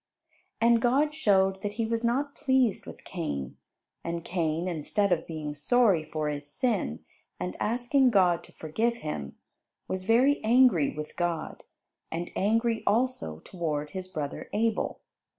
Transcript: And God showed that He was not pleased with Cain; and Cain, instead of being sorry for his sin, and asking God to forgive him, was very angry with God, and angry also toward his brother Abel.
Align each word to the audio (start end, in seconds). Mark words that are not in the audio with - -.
And 0.59 0.81
God 0.81 1.13
showed 1.13 1.61
that 1.61 1.73
He 1.73 1.85
was 1.85 2.03
not 2.03 2.33
pleased 2.33 2.87
with 2.87 3.03
Cain; 3.03 3.57
and 4.03 4.25
Cain, 4.25 4.67
instead 4.67 5.11
of 5.11 5.27
being 5.27 5.53
sorry 5.53 6.03
for 6.03 6.27
his 6.27 6.47
sin, 6.47 7.05
and 7.39 7.55
asking 7.59 8.09
God 8.09 8.43
to 8.45 8.51
forgive 8.51 8.95
him, 9.05 9.37
was 9.87 10.05
very 10.05 10.43
angry 10.43 10.89
with 10.89 11.15
God, 11.15 11.61
and 12.11 12.31
angry 12.35 12.81
also 12.87 13.41
toward 13.41 13.91
his 13.91 14.07
brother 14.07 14.49
Abel. 14.53 15.01